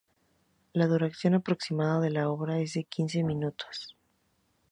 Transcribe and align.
La 0.73 0.87
duración 0.87 1.35
aproximada 1.35 1.99
de 1.99 2.09
la 2.09 2.27
obra 2.27 2.59
es 2.59 2.73
de 2.73 2.85
quince 2.85 3.23
minutos. 3.23 3.95